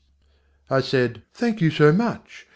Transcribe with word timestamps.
I 0.67 0.81
said: 0.81 1.21
"Thank 1.31 1.61
you 1.61 1.69
so 1.69 1.91
much! 1.91 2.47